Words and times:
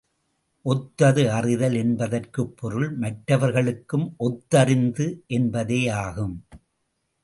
ஒத்தது 0.65 1.31
அறிதல் 1.31 1.75
என்பதற்குப் 1.75 2.57
பொருள், 2.57 2.91
மற்றவர்களுக்கும் 2.91 4.15
ஒத்ததறிந்து 4.19 5.07
என்பதேயாகும். 5.29 6.35